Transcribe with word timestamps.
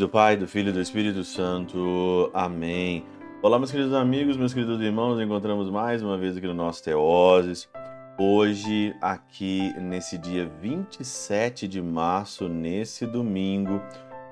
do 0.00 0.08
Pai, 0.08 0.34
do 0.34 0.48
Filho 0.48 0.70
e 0.70 0.72
do 0.72 0.80
Espírito 0.80 1.22
Santo. 1.22 2.30
Amém. 2.32 3.04
Olá, 3.42 3.58
meus 3.58 3.70
queridos 3.70 3.92
amigos, 3.92 4.34
meus 4.34 4.54
queridos 4.54 4.80
irmãos, 4.80 5.20
encontramos 5.20 5.68
mais 5.68 6.02
uma 6.02 6.16
vez 6.16 6.38
aqui 6.38 6.46
no 6.46 6.54
nosso 6.54 6.82
Teoses. 6.82 7.68
Hoje, 8.18 8.96
aqui 9.02 9.74
nesse 9.78 10.16
dia 10.16 10.50
27 10.58 11.68
de 11.68 11.82
março, 11.82 12.48
nesse 12.48 13.04
domingo, 13.04 13.82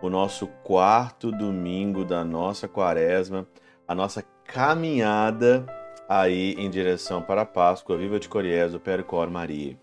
o 0.01 0.09
nosso 0.09 0.47
quarto 0.65 1.31
domingo 1.31 2.03
da 2.03 2.25
nossa 2.25 2.67
quaresma, 2.67 3.47
a 3.87 3.95
nossa 3.95 4.25
caminhada 4.45 5.67
aí 6.09 6.55
em 6.57 6.71
direção 6.71 7.21
para 7.21 7.43
a 7.43 7.47
Páscoa. 7.47 7.99
Viva 7.99 8.19
de 8.19 8.27
Coriezo, 8.27 8.81
Percor 8.81 9.31
Maria. 9.31 9.77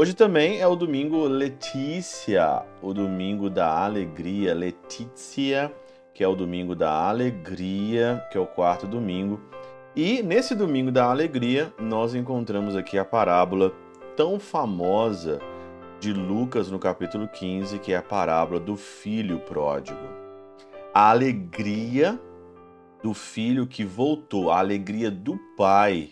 Hoje 0.00 0.14
também 0.14 0.60
é 0.60 0.66
o 0.68 0.76
domingo 0.76 1.26
Letícia, 1.26 2.62
o 2.80 2.94
domingo 2.94 3.50
da 3.50 3.84
alegria, 3.84 4.54
Letícia, 4.54 5.74
que 6.14 6.22
é 6.22 6.28
o 6.28 6.36
domingo 6.36 6.76
da 6.76 7.08
alegria, 7.08 8.24
que 8.30 8.38
é 8.38 8.40
o 8.40 8.46
quarto 8.46 8.86
domingo. 8.86 9.40
E 9.96 10.22
nesse 10.22 10.54
domingo 10.54 10.92
da 10.92 11.06
alegria, 11.06 11.74
nós 11.80 12.14
encontramos 12.14 12.76
aqui 12.76 12.96
a 12.96 13.04
parábola 13.04 13.72
tão 14.16 14.38
famosa 14.38 15.40
de 15.98 16.12
Lucas 16.12 16.70
no 16.70 16.78
capítulo 16.78 17.26
15, 17.26 17.80
que 17.80 17.92
é 17.92 17.96
a 17.96 18.02
parábola 18.02 18.60
do 18.60 18.76
filho 18.76 19.40
pródigo. 19.40 19.98
A 20.94 21.10
alegria 21.10 22.16
do 23.02 23.12
filho 23.12 23.66
que 23.66 23.84
voltou, 23.84 24.52
a 24.52 24.60
alegria 24.60 25.10
do 25.10 25.36
pai 25.56 26.10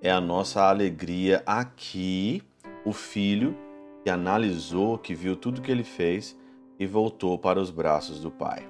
é 0.00 0.10
a 0.10 0.18
nossa 0.18 0.62
alegria 0.62 1.42
aqui 1.44 2.42
o 2.88 2.92
filho 2.92 3.54
que 4.02 4.10
analisou, 4.10 4.96
que 4.96 5.14
viu 5.14 5.36
tudo 5.36 5.60
que 5.60 5.70
ele 5.70 5.84
fez 5.84 6.36
e 6.78 6.86
voltou 6.86 7.38
para 7.38 7.60
os 7.60 7.70
braços 7.70 8.20
do 8.20 8.30
pai. 8.30 8.66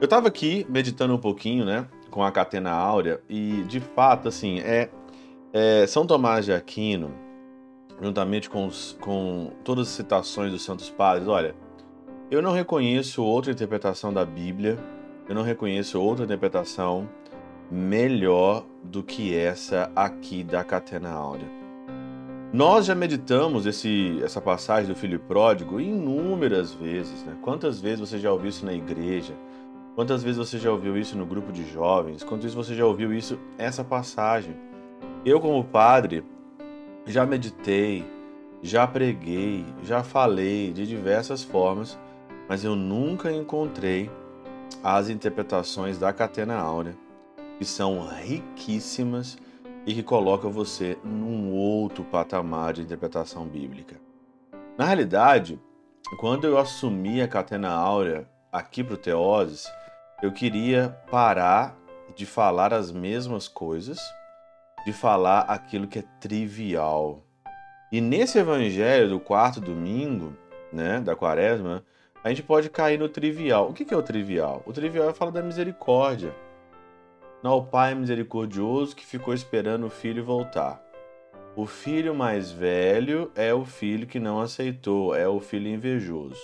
Eu 0.00 0.06
estava 0.06 0.28
aqui 0.28 0.66
meditando 0.68 1.14
um 1.14 1.18
pouquinho, 1.18 1.64
né, 1.64 1.86
com 2.10 2.22
a 2.22 2.32
catena 2.32 2.70
áurea 2.70 3.20
e 3.28 3.62
de 3.68 3.80
fato, 3.80 4.28
assim, 4.28 4.60
é, 4.60 4.88
é 5.52 5.86
São 5.86 6.06
Tomás 6.06 6.46
de 6.46 6.52
Aquino, 6.52 7.12
juntamente 8.00 8.48
com, 8.48 8.66
os, 8.66 8.96
com 9.00 9.52
todas 9.62 9.88
as 9.88 9.94
citações 9.94 10.50
dos 10.50 10.62
Santos 10.62 10.88
Padres, 10.88 11.28
olha, 11.28 11.54
eu 12.30 12.40
não 12.40 12.52
reconheço 12.52 13.22
outra 13.22 13.52
interpretação 13.52 14.12
da 14.12 14.24
Bíblia, 14.24 14.78
eu 15.28 15.34
não 15.34 15.42
reconheço 15.42 16.00
outra 16.00 16.24
interpretação 16.24 17.08
melhor 17.70 18.64
do 18.82 19.02
que 19.02 19.36
essa 19.36 19.90
aqui 19.94 20.42
da 20.42 20.64
catena 20.64 21.10
áurea. 21.10 21.63
Nós 22.54 22.86
já 22.86 22.94
meditamos 22.94 23.66
esse, 23.66 24.22
essa 24.22 24.40
passagem 24.40 24.86
do 24.86 24.94
filho 24.94 25.18
pródigo 25.18 25.80
inúmeras 25.80 26.72
vezes. 26.72 27.24
Né? 27.24 27.36
Quantas 27.42 27.80
vezes 27.80 27.98
você 27.98 28.16
já 28.16 28.30
ouviu 28.30 28.48
isso 28.48 28.64
na 28.64 28.72
igreja? 28.72 29.34
Quantas 29.96 30.22
vezes 30.22 30.38
você 30.38 30.56
já 30.56 30.70
ouviu 30.70 30.96
isso 30.96 31.18
no 31.18 31.26
grupo 31.26 31.50
de 31.50 31.68
jovens? 31.68 32.22
Quantas 32.22 32.44
vezes 32.44 32.54
você 32.54 32.72
já 32.76 32.86
ouviu 32.86 33.12
isso, 33.12 33.40
essa 33.58 33.82
passagem? 33.82 34.54
Eu, 35.24 35.40
como 35.40 35.64
padre, 35.64 36.22
já 37.04 37.26
meditei, 37.26 38.04
já 38.62 38.86
preguei, 38.86 39.66
já 39.82 40.04
falei 40.04 40.70
de 40.72 40.86
diversas 40.86 41.42
formas, 41.42 41.98
mas 42.48 42.62
eu 42.62 42.76
nunca 42.76 43.32
encontrei 43.32 44.08
as 44.80 45.08
interpretações 45.08 45.98
da 45.98 46.12
Catena 46.12 46.54
Áurea, 46.54 46.96
que 47.58 47.64
são 47.64 48.06
riquíssimas 48.06 49.36
e 49.86 49.94
que 49.94 50.02
coloca 50.02 50.48
você 50.48 50.96
num 51.04 51.52
outro 51.52 52.04
patamar 52.04 52.72
de 52.72 52.82
interpretação 52.82 53.46
bíblica. 53.46 53.96
Na 54.76 54.86
realidade, 54.86 55.60
quando 56.18 56.46
eu 56.46 56.58
assumi 56.58 57.20
a 57.20 57.28
catena 57.28 57.70
áurea 57.70 58.28
aqui 58.50 58.82
para 58.82 58.94
o 58.94 58.98
Teoses, 58.98 59.66
eu 60.22 60.32
queria 60.32 60.96
parar 61.10 61.76
de 62.14 62.24
falar 62.24 62.72
as 62.72 62.90
mesmas 62.90 63.48
coisas, 63.48 63.98
de 64.86 64.92
falar 64.92 65.40
aquilo 65.40 65.86
que 65.86 65.98
é 65.98 66.04
trivial. 66.20 67.22
E 67.92 68.00
nesse 68.00 68.38
evangelho 68.38 69.08
do 69.08 69.20
quarto 69.20 69.60
domingo, 69.60 70.36
né, 70.72 71.00
da 71.00 71.14
quaresma, 71.14 71.84
a 72.22 72.28
gente 72.30 72.42
pode 72.42 72.70
cair 72.70 72.98
no 72.98 73.08
trivial. 73.08 73.68
O 73.68 73.74
que 73.74 73.92
é 73.92 73.96
o 73.96 74.02
trivial? 74.02 74.62
O 74.66 74.72
trivial 74.72 75.10
é 75.10 75.12
falar 75.12 75.30
da 75.30 75.42
misericórdia 75.42 76.34
o 77.52 77.66
pai 77.66 77.94
misericordioso 77.94 78.96
que 78.96 79.04
ficou 79.04 79.34
esperando 79.34 79.86
o 79.86 79.90
filho 79.90 80.24
voltar. 80.24 80.82
O 81.56 81.66
filho 81.66 82.14
mais 82.14 82.50
velho 82.50 83.30
é 83.34 83.52
o 83.52 83.64
filho 83.64 84.06
que 84.06 84.18
não 84.18 84.40
aceitou, 84.40 85.14
é 85.14 85.28
o 85.28 85.38
filho 85.40 85.68
invejoso. 85.68 86.40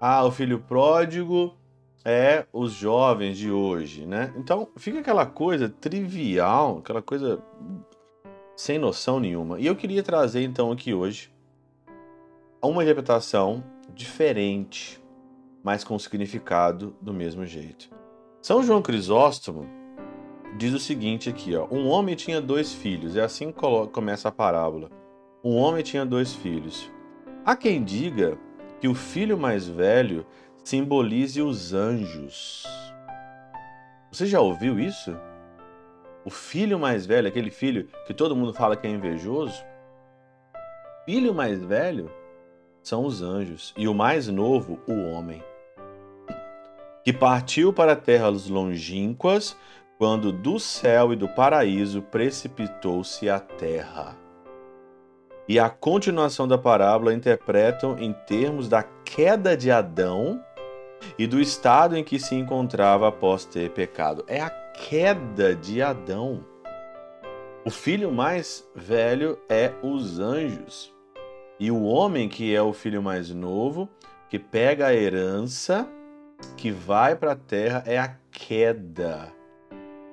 Ah, 0.00 0.24
o 0.24 0.30
filho 0.30 0.60
pródigo 0.60 1.56
é 2.04 2.46
os 2.52 2.72
jovens 2.72 3.38
de 3.38 3.50
hoje, 3.50 4.06
né? 4.06 4.32
Então 4.36 4.68
fica 4.76 5.00
aquela 5.00 5.24
coisa 5.24 5.68
trivial, 5.68 6.78
aquela 6.78 7.00
coisa 7.00 7.42
sem 8.54 8.78
noção 8.78 9.18
nenhuma. 9.18 9.58
E 9.58 9.66
eu 9.66 9.74
queria 9.74 10.02
trazer 10.02 10.42
então 10.42 10.70
aqui 10.70 10.92
hoje 10.92 11.32
uma 12.62 12.82
interpretação 12.82 13.64
diferente, 13.94 15.02
mas 15.62 15.82
com 15.82 15.98
significado 15.98 16.94
do 17.00 17.12
mesmo 17.12 17.44
jeito. 17.44 18.03
São 18.44 18.62
João 18.62 18.82
Crisóstomo 18.82 19.66
diz 20.58 20.74
o 20.74 20.78
seguinte 20.78 21.30
aqui, 21.30 21.56
ó: 21.56 21.66
Um 21.70 21.88
homem 21.88 22.14
tinha 22.14 22.42
dois 22.42 22.74
filhos, 22.74 23.16
é 23.16 23.22
assim 23.22 23.50
que 23.50 23.58
começa 23.90 24.28
a 24.28 24.30
parábola. 24.30 24.90
Um 25.42 25.56
homem 25.56 25.82
tinha 25.82 26.04
dois 26.04 26.34
filhos. 26.34 26.92
Há 27.42 27.56
quem 27.56 27.82
diga 27.82 28.36
que 28.82 28.86
o 28.86 28.94
filho 28.94 29.38
mais 29.38 29.66
velho 29.66 30.26
simbolize 30.62 31.40
os 31.40 31.72
anjos. 31.72 32.64
Você 34.12 34.26
já 34.26 34.42
ouviu 34.42 34.78
isso? 34.78 35.16
O 36.22 36.28
filho 36.28 36.78
mais 36.78 37.06
velho, 37.06 37.28
aquele 37.28 37.50
filho 37.50 37.88
que 38.06 38.12
todo 38.12 38.36
mundo 38.36 38.52
fala 38.52 38.76
que 38.76 38.86
é 38.86 38.90
invejoso, 38.90 39.64
filho 41.06 41.32
mais 41.32 41.64
velho 41.64 42.10
são 42.82 43.06
os 43.06 43.22
anjos 43.22 43.72
e 43.74 43.88
o 43.88 43.94
mais 43.94 44.28
novo, 44.28 44.78
o 44.86 44.92
homem 44.92 45.42
que 47.04 47.12
partiu 47.12 47.72
para 47.72 47.94
terras 47.94 48.48
longínquas, 48.48 49.56
quando 49.98 50.32
do 50.32 50.58
céu 50.58 51.12
e 51.12 51.16
do 51.16 51.28
paraíso 51.28 52.00
precipitou-se 52.02 53.28
a 53.28 53.38
terra. 53.38 54.16
E 55.46 55.58
a 55.58 55.68
continuação 55.68 56.48
da 56.48 56.56
parábola 56.56 57.12
interpretam 57.12 57.98
em 57.98 58.12
termos 58.26 58.68
da 58.68 58.82
queda 58.82 59.54
de 59.54 59.70
Adão 59.70 60.42
e 61.18 61.26
do 61.26 61.38
estado 61.38 61.96
em 61.96 62.02
que 62.02 62.18
se 62.18 62.34
encontrava 62.34 63.08
após 63.08 63.44
ter 63.44 63.70
pecado. 63.70 64.24
É 64.26 64.40
a 64.40 64.48
queda 64.48 65.54
de 65.54 65.82
Adão. 65.82 66.42
O 67.66 67.70
filho 67.70 68.10
mais 68.10 68.66
velho 68.74 69.38
é 69.48 69.70
os 69.82 70.18
anjos. 70.18 70.92
E 71.60 71.70
o 71.70 71.82
homem, 71.82 72.28
que 72.28 72.54
é 72.54 72.62
o 72.62 72.72
filho 72.72 73.02
mais 73.02 73.30
novo, 73.30 73.88
que 74.30 74.38
pega 74.38 74.86
a 74.86 74.94
herança 74.94 75.86
que 76.56 76.70
vai 76.70 77.16
para 77.16 77.32
a 77.32 77.36
terra 77.36 77.82
é 77.86 77.98
a 77.98 78.16
queda 78.30 79.32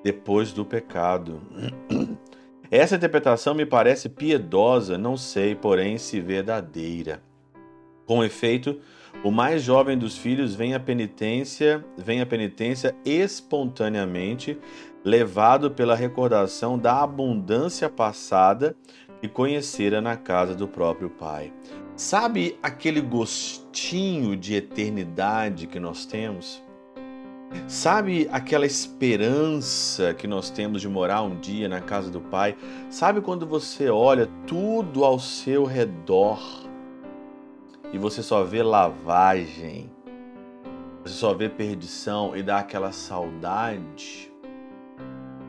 depois 0.03 0.51
do 0.51 0.65
pecado. 0.65 1.41
Essa 2.71 2.95
interpretação 2.95 3.53
me 3.53 3.65
parece 3.65 4.07
piedosa, 4.07 4.97
não 4.97 5.17
sei, 5.17 5.55
porém, 5.55 5.97
se 5.97 6.21
verdadeira. 6.21 7.21
Com 8.05 8.23
efeito, 8.23 8.79
o 9.23 9.29
mais 9.29 9.61
jovem 9.61 9.97
dos 9.97 10.17
filhos 10.17 10.55
vem 10.55 10.73
à 10.73 10.79
penitência, 10.79 11.83
vem 11.97 12.21
à 12.21 12.25
penitência 12.25 12.95
espontaneamente, 13.05 14.57
levado 15.03 15.71
pela 15.71 15.95
recordação 15.95 16.77
da 16.77 17.03
abundância 17.03 17.89
passada 17.89 18.75
que 19.21 19.27
conhecera 19.27 20.01
na 20.01 20.15
casa 20.15 20.55
do 20.55 20.67
próprio 20.67 21.09
pai. 21.09 21.53
Sabe 21.95 22.57
aquele 22.63 23.01
gostinho 23.01 24.35
de 24.35 24.55
eternidade 24.55 25.67
que 25.67 25.79
nós 25.79 26.05
temos? 26.05 26.63
Sabe 27.67 28.29
aquela 28.31 28.65
esperança 28.65 30.13
que 30.13 30.25
nós 30.25 30.49
temos 30.49 30.81
de 30.81 30.87
morar 30.87 31.21
um 31.21 31.37
dia 31.39 31.67
na 31.67 31.81
casa 31.81 32.09
do 32.09 32.21
Pai? 32.21 32.55
Sabe 32.89 33.21
quando 33.21 33.45
você 33.45 33.89
olha 33.89 34.27
tudo 34.47 35.03
ao 35.03 35.19
seu 35.19 35.65
redor 35.65 36.39
e 37.91 37.97
você 37.97 38.23
só 38.23 38.43
vê 38.43 38.63
lavagem, 38.63 39.91
você 41.03 41.13
só 41.13 41.33
vê 41.33 41.49
perdição 41.49 42.35
e 42.35 42.41
dá 42.41 42.59
aquela 42.59 42.93
saudade? 42.93 44.31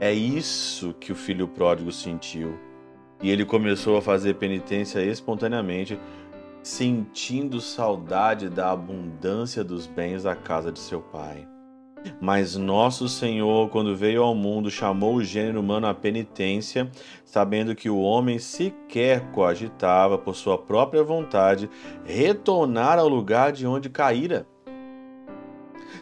É 0.00 0.12
isso 0.12 0.92
que 0.94 1.12
o 1.12 1.14
filho 1.14 1.46
pródigo 1.46 1.92
sentiu. 1.92 2.58
E 3.22 3.30
ele 3.30 3.44
começou 3.44 3.96
a 3.96 4.02
fazer 4.02 4.34
penitência 4.34 5.00
espontaneamente 5.00 5.96
sentindo 6.62 7.60
saudade 7.60 8.48
da 8.48 8.70
abundância 8.70 9.64
dos 9.64 9.86
bens 9.86 10.22
da 10.22 10.34
casa 10.34 10.70
de 10.70 10.78
seu 10.78 11.00
pai. 11.00 11.46
Mas 12.20 12.56
nosso 12.56 13.08
Senhor, 13.08 13.68
quando 13.70 13.96
veio 13.96 14.22
ao 14.22 14.34
mundo, 14.34 14.70
chamou 14.70 15.16
o 15.16 15.24
gênero 15.24 15.60
humano 15.60 15.86
à 15.86 15.94
penitência, 15.94 16.90
sabendo 17.24 17.74
que 17.74 17.88
o 17.88 18.00
homem 18.00 18.38
sequer 18.38 19.30
coagitava, 19.30 20.18
por 20.18 20.34
sua 20.34 20.58
própria 20.58 21.02
vontade, 21.02 21.70
retornar 22.04 22.98
ao 22.98 23.08
lugar 23.08 23.52
de 23.52 23.66
onde 23.66 23.88
caíra. 23.88 24.46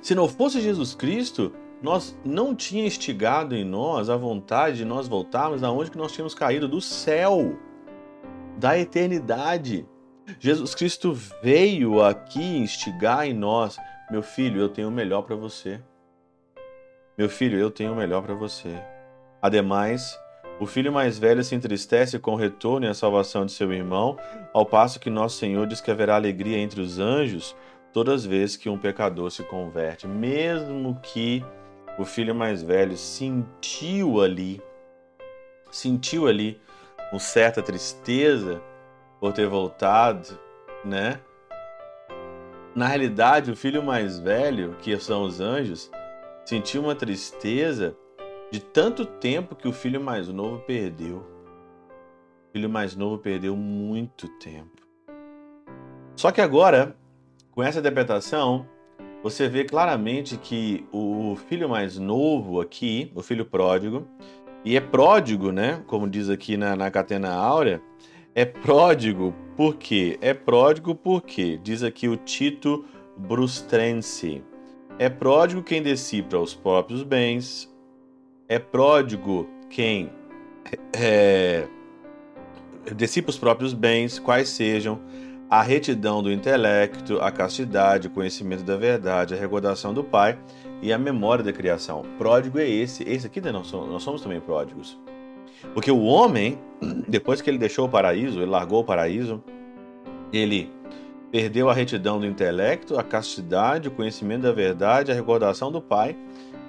Se 0.01 0.15
não 0.15 0.29
fosse 0.29 0.61
Jesus 0.61 0.95
Cristo, 0.95 1.53
nós 1.83 2.19
não 2.25 2.55
tinha 2.55 2.87
instigado 2.87 3.55
em 3.55 3.65
nós 3.65 4.09
a 4.09 4.17
vontade 4.17 4.79
de 4.79 4.85
nós 4.85 5.09
voltarmos 5.09 5.63
aonde 5.63 5.91
que 5.91 5.99
nós 5.99 6.13
tínhamos 6.13 6.35
caído 6.35 6.69
do 6.69 6.81
céu, 6.81 7.57
da 8.59 8.79
eternidade. 8.79 9.87
Jesus 10.39 10.75
Cristo 10.75 11.13
veio 11.43 12.03
aqui 12.03 12.59
instigar 12.59 13.27
em 13.27 13.35
nós, 13.35 13.77
meu 14.11 14.23
filho, 14.23 14.61
eu 14.61 14.69
tenho 14.69 14.89
o 14.89 14.93
melhor 14.93 15.23
para 15.23 15.37
você. 15.37 15.81
Meu 17.17 17.29
filho, 17.29 17.59
eu 17.59 17.71
tenho 17.71 17.93
o 17.93 17.97
melhor 17.97 18.23
para 18.23 18.35
você. 18.35 18.75
Ademais, 19.43 20.19
o 20.59 20.67
filho 20.67 20.93
mais 20.93 21.19
velho 21.19 21.43
se 21.43 21.55
entristece 21.55 22.19
com 22.19 22.33
o 22.33 22.37
retorno 22.37 22.87
e 22.87 22.89
a 22.89 22.95
salvação 22.95 23.47
de 23.47 23.53
seu 23.53 23.73
irmão, 23.73 24.19
ao 24.53 24.67
passo 24.67 25.01
que 25.01 25.09
nosso 25.09 25.39
Senhor 25.39 25.67
diz 25.67 25.81
que 25.81 25.91
haverá 25.91 26.17
alegria 26.17 26.59
entre 26.59 26.81
os 26.81 26.99
anjos 26.99 27.57
todas 27.93 28.21
as 28.21 28.27
vezes 28.27 28.57
que 28.57 28.69
um 28.69 28.79
pecador 28.79 29.31
se 29.31 29.43
converte, 29.43 30.07
mesmo 30.07 30.99
que 31.03 31.45
o 31.99 32.05
filho 32.05 32.35
mais 32.35 32.63
velho 32.63 32.97
sentiu 32.97 34.21
ali, 34.21 34.63
sentiu 35.71 36.27
ali 36.27 36.61
uma 37.11 37.19
certa 37.19 37.63
tristeza 37.63 38.63
por 39.21 39.33
ter 39.33 39.47
voltado, 39.47 40.39
né? 40.85 41.21
Na 42.75 42.87
realidade, 42.87 43.51
o 43.51 43.57
filho 43.57 43.83
mais 43.83 44.19
velho, 44.19 44.77
que 44.81 44.99
são 44.99 45.25
os 45.25 45.41
anjos, 45.41 45.91
sentiu 46.45 46.83
uma 46.83 46.95
tristeza 46.95 47.97
de 48.51 48.61
tanto 48.61 49.05
tempo 49.05 49.55
que 49.55 49.69
o 49.69 49.73
filho 49.73 50.01
mais 50.01 50.29
novo 50.29 50.61
perdeu. 50.61 51.19
O 51.19 52.53
filho 52.53 52.71
mais 52.71 52.97
novo 52.97 53.19
perdeu 53.19 53.55
muito 53.55 54.27
tempo. 54.39 54.81
Só 56.17 56.31
que 56.33 56.41
agora, 56.41 56.97
com 57.51 57.63
essa 57.63 57.79
interpretação, 57.79 58.67
você 59.23 59.49
vê 59.49 59.65
claramente 59.65 60.37
que 60.37 60.87
o 60.93 61.37
filho 61.49 61.69
mais 61.69 61.99
novo 61.99 62.61
aqui, 62.61 63.13
o 63.15 63.23
filho 63.23 63.45
pródigo, 63.45 64.07
e 64.65 64.77
é 64.77 64.81
pródigo, 64.81 65.53
né? 65.53 65.83
Como 65.87 66.09
diz 66.09 66.29
aqui 66.29 66.57
na, 66.57 66.75
na 66.77 66.91
Catena 66.91 67.33
Áurea, 67.33 67.83
é 68.35 68.45
pródigo 68.45 69.35
por 69.57 69.77
quê? 69.77 70.19
É 70.21 70.33
pródigo 70.33 70.95
porque, 70.95 71.59
diz 71.63 71.83
aqui 71.83 72.09
o 72.09 72.17
Tito 72.17 72.85
Brustrense, 73.17 74.43
é 74.99 75.09
pródigo 75.09 75.63
quem 75.63 75.83
decifra 75.83 76.39
os 76.39 76.55
próprios 76.55 77.03
bens, 77.03 77.71
é 78.49 78.59
pródigo 78.59 79.49
quem 79.69 80.11
é, 80.97 81.67
dissipa 82.97 83.31
os 83.31 83.39
próprios 83.39 83.73
bens, 83.73 84.19
quais 84.19 84.49
sejam 84.49 85.01
a 85.51 85.63
retidão 85.63 86.23
do 86.23 86.33
intelecto, 86.33 87.21
a 87.21 87.31
castidade, 87.31 88.07
o 88.07 88.11
conhecimento 88.11 88.63
da 88.63 88.77
verdade, 88.77 89.35
a 89.35 89.37
recordação 89.37 89.93
do 89.93 90.05
Pai 90.05 90.39
e 90.81 90.93
a 90.93 90.99
memória 90.99 91.45
da 91.45 91.53
criação. 91.53 92.03
Pródigo 92.17 92.59
é 92.59 92.69
esse. 92.69 93.03
Esse 93.03 93.27
aqui 93.27 93.43
somos, 93.65 93.89
nós 93.91 94.03
somos 94.03 94.23
também 94.23 94.41
pródigos. 94.41 94.99
Porque 95.75 95.91
o 95.91 96.03
homem, 96.03 96.59
depois 97.09 97.41
que 97.41 97.51
ele 97.51 97.59
deixou 97.59 97.87
o 97.87 97.89
paraíso, 97.89 98.39
ele 98.41 98.51
largou 98.51 98.81
o 98.81 98.85
paraíso, 98.85 99.43
ele 100.33 100.71
perdeu 101.31 101.71
a 101.71 101.75
retidão 101.75 102.19
do 102.19 102.27
intelecto, 102.27 102.99
a 102.99 103.05
castidade, 103.05 103.89
o 103.89 103.91
conhecimento 103.91 104.43
da 104.43 104.53
verdade, 104.53 105.13
a 105.13 105.15
recordação 105.15 105.71
do 105.71 105.81
Pai 105.81 106.17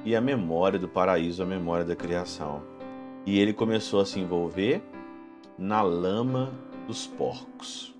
e 0.06 0.16
a 0.16 0.22
memória 0.22 0.78
do 0.78 0.88
paraíso, 0.88 1.42
a 1.42 1.46
memória 1.46 1.86
da 1.86 1.96
criação. 1.96 2.64
E 3.26 3.40
ele 3.40 3.54
começou 3.54 4.02
a 4.02 4.06
se 4.06 4.20
envolver 4.20 4.82
na 5.58 5.82
lama 5.82 6.52
dos 6.88 7.08
porcos. 7.08 7.96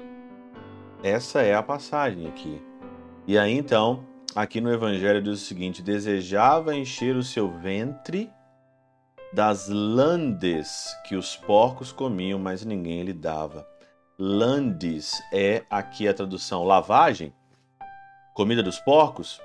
Essa 1.04 1.42
é 1.42 1.56
a 1.56 1.64
passagem 1.64 2.28
aqui. 2.28 2.62
E 3.28 3.38
aí 3.38 3.56
então, 3.56 4.04
aqui 4.36 4.60
no 4.62 4.72
Evangelho 4.72 5.22
diz 5.22 5.34
o 5.34 5.46
seguinte: 5.46 5.82
desejava 5.82 6.76
encher 6.76 7.16
o 7.16 7.24
seu 7.24 7.50
ventre 7.50 8.30
das 9.34 9.68
landes 9.68 10.96
que 11.06 11.16
os 11.16 11.36
porcos 11.36 11.92
comiam, 11.92 12.38
mas 12.38 12.66
ninguém 12.66 13.04
lhe 13.04 13.14
dava. 13.14 13.68
Landes 14.18 15.14
é 15.34 15.64
aqui 15.70 16.08
a 16.08 16.14
tradução 16.14 16.64
lavagem, 16.64 17.34
comida 18.34 18.62
dos 18.62 18.80
porcos, 18.80 19.42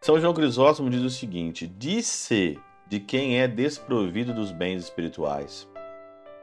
são 0.00 0.20
João 0.20 0.34
Crisóstomo 0.34 0.88
diz 0.88 1.02
o 1.02 1.10
seguinte: 1.10 1.66
disse 1.66 2.58
de 2.86 3.00
quem 3.00 3.40
é 3.40 3.48
desprovido 3.48 4.32
dos 4.32 4.52
bens 4.52 4.84
espirituais, 4.84 5.68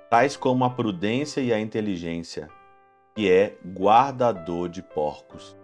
tais 0.10 0.36
como 0.36 0.66
a 0.66 0.70
prudência 0.70 1.40
e 1.40 1.54
a 1.54 1.60
inteligência, 1.60 2.50
que 3.16 3.32
é 3.32 3.56
guardador 3.66 4.68
de 4.68 4.82
porcos. 4.82 5.56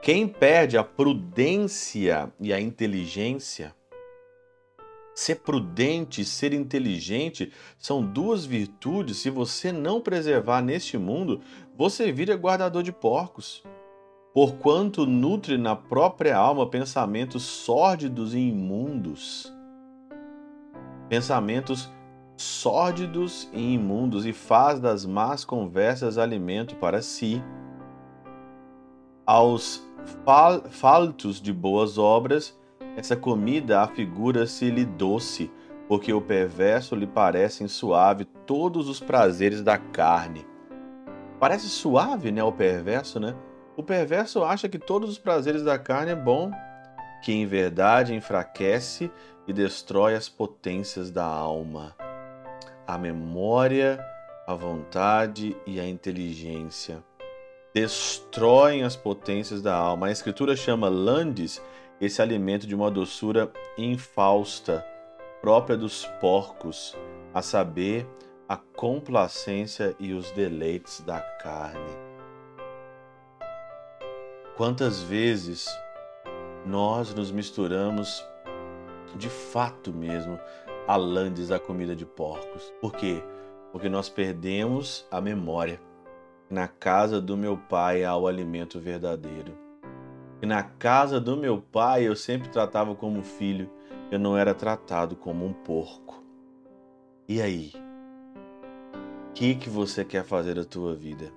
Quem 0.00 0.28
perde 0.28 0.78
a 0.78 0.84
prudência 0.84 2.32
e 2.38 2.52
a 2.52 2.60
inteligência, 2.60 3.74
ser 5.16 5.36
prudente 5.36 6.24
ser 6.24 6.52
inteligente 6.52 7.52
são 7.76 8.00
duas 8.00 8.44
virtudes. 8.44 9.16
Se 9.16 9.30
você 9.30 9.72
não 9.72 10.00
preservar 10.00 10.62
neste 10.62 10.96
mundo, 10.96 11.40
você 11.76 12.12
vira 12.12 12.36
guardador 12.36 12.84
de 12.84 12.92
porcos 12.92 13.64
porquanto 14.36 15.06
nutre 15.06 15.56
na 15.56 15.74
própria 15.74 16.36
alma 16.36 16.68
pensamentos 16.68 17.42
sórdidos 17.42 18.34
e 18.34 18.38
imundos. 18.38 19.50
Pensamentos 21.08 21.90
sórdidos 22.36 23.48
e 23.54 23.72
imundos, 23.72 24.26
e 24.26 24.34
faz 24.34 24.78
das 24.78 25.06
más 25.06 25.42
conversas 25.42 26.18
alimento 26.18 26.76
para 26.76 27.00
si. 27.00 27.42
Aos 29.24 29.82
fal 30.22 30.64
faltos 30.68 31.40
de 31.40 31.50
boas 31.50 31.96
obras, 31.96 32.54
essa 32.96 33.14
comida 33.14 33.82
afigura-se-lhe 33.82 34.84
doce, 34.84 35.50
porque 35.86 36.12
o 36.12 36.20
perverso 36.20 36.96
lhe 36.96 37.06
parecem 37.06 37.68
suave 37.68 38.24
todos 38.24 38.88
os 38.88 38.98
prazeres 38.98 39.62
da 39.62 39.76
carne. 39.76 40.46
Parece 41.38 41.68
suave, 41.68 42.32
né, 42.32 42.42
o 42.42 42.50
perverso, 42.50 43.20
né? 43.20 43.36
O 43.76 43.82
perverso 43.82 44.42
acha 44.42 44.68
que 44.68 44.78
todos 44.78 45.10
os 45.10 45.18
prazeres 45.18 45.62
da 45.62 45.78
carne 45.78 46.12
é 46.12 46.16
bom, 46.16 46.50
que 47.22 47.32
em 47.32 47.46
verdade 47.46 48.14
enfraquece 48.14 49.10
e 49.46 49.52
destrói 49.52 50.14
as 50.14 50.28
potências 50.28 51.10
da 51.10 51.24
alma, 51.24 51.94
a 52.86 52.96
memória, 52.96 54.02
a 54.46 54.54
vontade 54.54 55.54
e 55.66 55.78
a 55.78 55.86
inteligência. 55.86 57.04
Destroem 57.74 58.82
as 58.84 58.96
potências 58.96 59.60
da 59.60 59.74
alma. 59.74 60.06
A 60.06 60.10
Escritura 60.10 60.56
chama 60.56 60.88
landes 60.88 61.60
esse 62.00 62.20
alimento 62.20 62.66
de 62.66 62.74
uma 62.74 62.90
doçura 62.90 63.50
infausta, 63.78 64.84
própria 65.40 65.76
dos 65.76 66.04
porcos, 66.20 66.96
a 67.32 67.40
saber, 67.40 68.06
a 68.48 68.56
complacência 68.56 69.96
e 69.98 70.12
os 70.12 70.30
deleites 70.30 71.00
da 71.00 71.20
carne. 71.20 71.96
Quantas 74.56 75.02
vezes 75.02 75.66
nós 76.64 77.12
nos 77.14 77.30
misturamos 77.30 78.24
de 79.16 79.28
fato 79.28 79.92
mesmo 79.92 80.38
a 80.86 80.96
landes 80.96 81.48
da 81.48 81.58
comida 81.58 81.94
de 81.94 82.06
porcos? 82.06 82.72
Por 82.80 82.92
quê? 82.92 83.22
Porque 83.72 83.88
nós 83.88 84.08
perdemos 84.08 85.06
a 85.10 85.20
memória. 85.20 85.80
Na 86.48 86.68
casa 86.68 87.20
do 87.20 87.36
meu 87.36 87.58
pai 87.58 88.04
há 88.04 88.16
o 88.16 88.28
alimento 88.28 88.78
verdadeiro. 88.78 89.65
E 90.40 90.46
na 90.46 90.62
casa 90.62 91.20
do 91.20 91.36
meu 91.36 91.60
pai 91.60 92.06
eu 92.06 92.14
sempre 92.14 92.48
tratava 92.48 92.94
como 92.94 93.22
filho, 93.22 93.70
eu 94.10 94.18
não 94.18 94.36
era 94.36 94.54
tratado 94.54 95.16
como 95.16 95.44
um 95.44 95.52
porco. 95.52 96.22
E 97.28 97.40
aí? 97.40 97.72
O 99.30 99.32
que, 99.32 99.54
que 99.54 99.68
você 99.68 100.04
quer 100.04 100.24
fazer 100.24 100.54
da 100.54 100.64
tua 100.64 100.94
vida? 100.94 101.32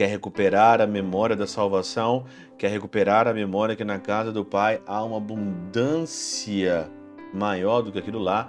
quer 0.00 0.06
recuperar 0.06 0.80
a 0.80 0.86
memória 0.86 1.36
da 1.36 1.46
salvação, 1.46 2.24
quer 2.56 2.68
recuperar 2.68 3.28
a 3.28 3.34
memória 3.34 3.76
que 3.76 3.84
na 3.84 3.98
casa 3.98 4.32
do 4.32 4.42
Pai 4.42 4.80
há 4.86 5.04
uma 5.04 5.18
abundância 5.18 6.90
maior 7.34 7.82
do 7.82 7.92
que 7.92 7.98
aquilo 7.98 8.18
lá, 8.18 8.48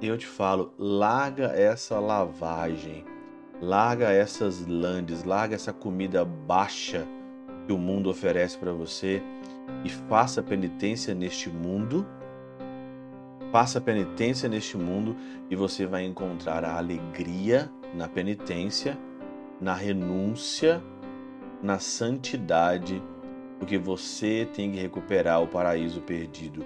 eu 0.00 0.16
te 0.16 0.26
falo, 0.26 0.72
larga 0.78 1.48
essa 1.48 2.00
lavagem, 2.00 3.04
larga 3.60 4.10
essas 4.10 4.66
landes, 4.66 5.22
larga 5.22 5.54
essa 5.54 5.70
comida 5.70 6.24
baixa 6.24 7.06
que 7.66 7.72
o 7.72 7.78
mundo 7.78 8.08
oferece 8.08 8.56
para 8.56 8.72
você 8.72 9.22
e 9.84 9.90
faça 9.90 10.42
penitência 10.42 11.14
neste 11.14 11.50
mundo. 11.50 12.06
Faça 13.50 13.80
penitência 13.80 14.48
neste 14.48 14.76
mundo 14.76 15.16
e 15.50 15.56
você 15.56 15.86
vai 15.86 16.04
encontrar 16.04 16.64
a 16.64 16.76
alegria 16.76 17.70
na 17.94 18.08
penitência 18.08 18.98
na 19.60 19.74
renúncia, 19.74 20.82
na 21.62 21.78
santidade, 21.78 23.02
porque 23.58 23.78
você 23.78 24.46
tem 24.54 24.70
que 24.70 24.78
recuperar 24.78 25.42
o 25.42 25.48
paraíso 25.48 26.00
perdido. 26.02 26.64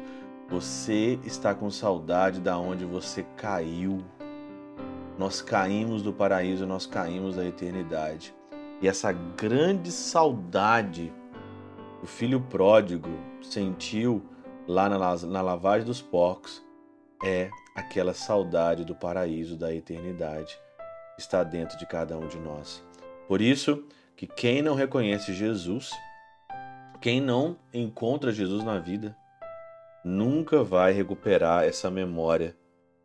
Você 0.49 1.19
está 1.25 1.55
com 1.55 1.71
saudade 1.71 2.41
da 2.41 2.59
onde 2.59 2.85
você 2.85 3.25
caiu. 3.37 4.03
Nós 5.17 5.41
caímos 5.41 6.03
do 6.03 6.13
paraíso, 6.13 6.67
nós 6.67 6.87
caímos 6.87 7.37
da 7.37 7.47
eternidade. 7.47 8.35
E 8.81 8.89
essa 8.89 9.13
grande 9.13 9.93
saudade 9.93 11.13
o 12.03 12.07
filho 12.07 12.41
pródigo 12.41 13.11
sentiu 13.43 14.23
lá 14.67 14.89
na, 14.89 14.99
na 15.17 15.43
lavagem 15.43 15.87
dos 15.87 16.01
porcos, 16.01 16.63
é 17.23 17.51
aquela 17.75 18.15
saudade 18.15 18.85
do 18.85 18.95
paraíso, 18.95 19.57
da 19.57 19.75
eternidade, 19.75 20.59
que 21.15 21.21
está 21.21 21.43
dentro 21.43 21.77
de 21.79 21.87
cada 21.87 22.17
um 22.17 22.27
de 22.27 22.39
nós. 22.39 22.83
Por 23.29 23.41
isso 23.43 23.85
que 24.17 24.27
quem 24.27 24.63
não 24.63 24.75
reconhece 24.75 25.35
Jesus, 25.35 25.91
quem 27.01 27.21
não 27.21 27.57
encontra 27.73 28.33
Jesus 28.33 28.65
na 28.65 28.79
vida, 28.79 29.15
nunca 30.03 30.65
vai 30.65 30.93
recuperar 30.93 31.65
essa 31.65 31.91
memória, 31.91 32.57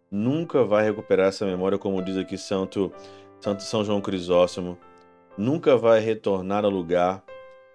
nunca 0.10 0.63
vai 0.63 0.86
recuperar 0.86 1.27
essa 1.27 1.46
memória, 1.46 1.77
como 1.77 2.01
diz 2.01 2.15
aqui 2.15 2.38
Santo, 2.38 2.94
Santo 3.41 3.63
São 3.63 3.84
João 3.84 4.00
Crisóstomo, 4.00 4.77
nunca 5.38 5.77
vai 5.77 6.00
retornar 6.00 6.65
ao 6.65 6.72
lugar 6.72 7.24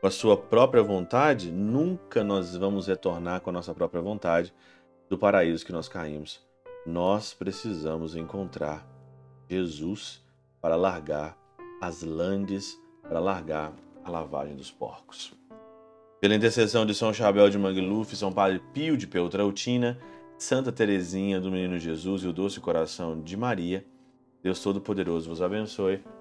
com 0.00 0.06
a 0.06 0.10
sua 0.10 0.36
própria 0.36 0.82
vontade, 0.82 1.50
nunca 1.50 2.24
nós 2.24 2.56
vamos 2.56 2.86
retornar 2.86 3.40
com 3.40 3.50
a 3.50 3.52
nossa 3.52 3.74
própria 3.74 4.00
vontade 4.00 4.52
do 5.08 5.18
paraíso 5.18 5.64
que 5.64 5.72
nós 5.72 5.88
caímos. 5.88 6.40
Nós 6.86 7.34
precisamos 7.34 8.16
encontrar 8.16 8.86
Jesus 9.48 10.24
para 10.60 10.76
largar 10.76 11.36
as 11.82 12.02
landes, 12.02 12.80
para 13.02 13.18
largar 13.18 13.72
a 14.02 14.10
lavagem 14.10 14.56
dos 14.56 14.70
porcos. 14.70 15.34
Pela 16.20 16.34
intercessão 16.34 16.86
de 16.86 16.94
São 16.94 17.12
Chabel 17.12 17.50
de 17.50 17.58
Mangluf, 17.58 18.14
São 18.16 18.32
Padre 18.32 18.62
Pio 18.72 18.96
de 18.96 19.06
Peltrautina, 19.06 19.98
Santa 20.38 20.72
Teresinha 20.72 21.40
do 21.40 21.50
Menino 21.50 21.78
Jesus 21.78 22.22
e 22.22 22.26
o 22.26 22.32
Doce 22.32 22.60
Coração 22.60 23.20
de 23.20 23.36
Maria, 23.36 23.84
Deus 24.42 24.62
Todo-Poderoso 24.62 25.28
vos 25.28 25.42
abençoe. 25.42 26.02